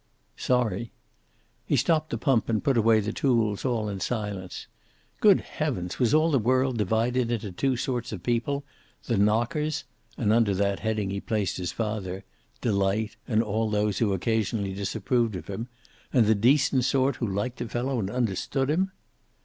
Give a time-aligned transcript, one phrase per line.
[0.35, 0.91] "Sorry."
[1.67, 4.65] He stopped the pump and put away the tools, all in silence.
[5.19, 8.63] Good heavens, was all the world divided into two sorts of people:
[9.05, 9.83] the knockers
[10.17, 12.23] and under that heading he placed his father,
[12.61, 15.67] Delight, and all those who occasionally disapproved of him
[16.11, 18.91] and the decent sort who liked a fellow and understood him?